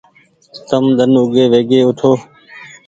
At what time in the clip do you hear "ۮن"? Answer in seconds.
0.97-1.11